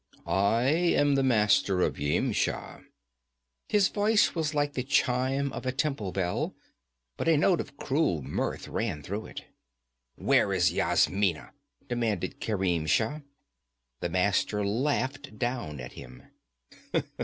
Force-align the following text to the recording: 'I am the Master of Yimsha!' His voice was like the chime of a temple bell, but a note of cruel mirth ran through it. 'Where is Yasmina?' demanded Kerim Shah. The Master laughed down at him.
'I 0.25 0.63
am 0.65 1.13
the 1.13 1.21
Master 1.21 1.81
of 1.81 1.99
Yimsha!' 1.99 2.83
His 3.69 3.87
voice 3.89 4.33
was 4.33 4.55
like 4.55 4.73
the 4.73 4.81
chime 4.81 5.53
of 5.53 5.63
a 5.67 5.71
temple 5.71 6.11
bell, 6.11 6.55
but 7.17 7.27
a 7.27 7.37
note 7.37 7.61
of 7.61 7.77
cruel 7.77 8.23
mirth 8.23 8.67
ran 8.67 9.03
through 9.03 9.27
it. 9.27 9.43
'Where 10.15 10.53
is 10.53 10.71
Yasmina?' 10.71 11.53
demanded 11.87 12.39
Kerim 12.39 12.87
Shah. 12.87 13.19
The 13.99 14.09
Master 14.09 14.65
laughed 14.65 15.37
down 15.37 15.79
at 15.79 15.91
him. 15.93 16.23